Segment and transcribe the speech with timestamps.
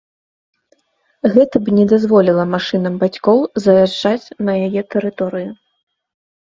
[1.35, 5.51] Гэта б не дазволіла машынам бацькоў заязджаць на яе тэрыторыю.